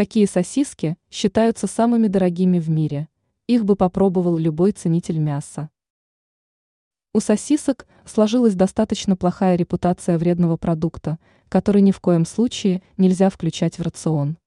[0.00, 3.06] Какие сосиски считаются самыми дорогими в мире?
[3.46, 5.68] Их бы попробовал любой ценитель мяса.
[7.12, 11.18] У сосисок сложилась достаточно плохая репутация вредного продукта,
[11.50, 14.38] который ни в коем случае нельзя включать в рацион.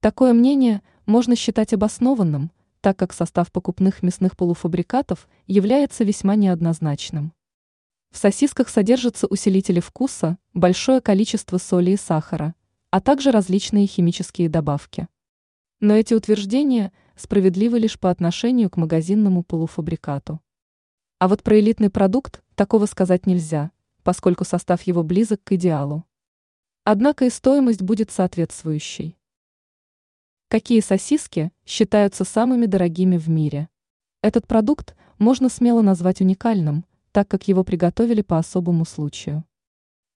[0.00, 7.32] Такое мнение можно считать обоснованным, так как состав покупных мясных полуфабрикатов является весьма неоднозначным.
[8.10, 12.54] В сосисках содержатся усилители вкуса, большое количество соли и сахара–
[12.94, 15.08] а также различные химические добавки.
[15.80, 20.40] Но эти утверждения справедливы лишь по отношению к магазинному полуфабрикату.
[21.18, 23.72] А вот про элитный продукт такого сказать нельзя,
[24.04, 26.04] поскольку состав его близок к идеалу.
[26.84, 29.18] Однако и стоимость будет соответствующей.
[30.46, 33.68] Какие сосиски считаются самыми дорогими в мире?
[34.22, 39.44] Этот продукт можно смело назвать уникальным, так как его приготовили по особому случаю.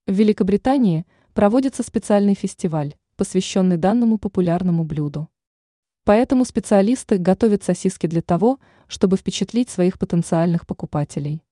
[0.07, 1.07] В Великобритании–
[1.39, 5.29] проводится специальный фестиваль, посвященный данному популярному блюду.
[6.03, 11.45] Поэтому специалисты готовят сосиски для того, чтобы впечатлить своих потенциальных покупателей.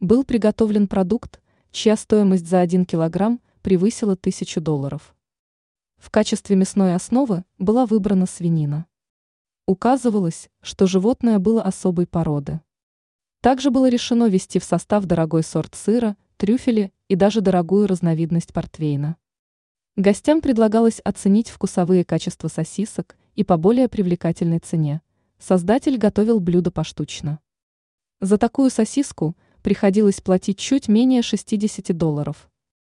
[0.00, 5.16] Был приготовлен продукт, чья стоимость за 1 килограмм превысила 1000 долларов.
[5.96, 8.84] В качестве мясной основы была выбрана свинина.
[9.64, 12.60] Указывалось, что животное было особой породы.
[13.40, 19.16] Также было решено ввести в состав дорогой сорт сыра, трюфели и даже дорогую разновидность портвейна.
[19.96, 25.00] Гостям предлагалось оценить вкусовые качества сосисок и по более привлекательной цене.
[25.38, 27.40] Создатель готовил блюдо поштучно.
[28.20, 32.50] За такую сосиску приходилось платить чуть менее 60 долларов.